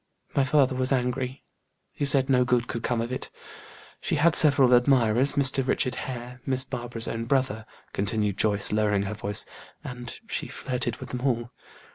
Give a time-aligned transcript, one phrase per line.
[0.35, 1.43] My father was angry;
[1.91, 3.29] he said no good could come of it.
[3.99, 5.67] She had several admirers, Mr.
[5.67, 9.45] Richard Hare, Miss Barbara's own brother," continued Joyce, lowering her voice,
[9.83, 11.51] "and she flirted with them all.